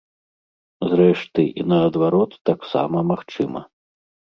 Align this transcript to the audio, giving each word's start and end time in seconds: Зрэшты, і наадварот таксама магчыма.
Зрэшты, 0.93 1.47
і 1.51 1.61
наадварот 1.75 2.31
таксама 2.53 3.09
магчыма. 3.15 3.69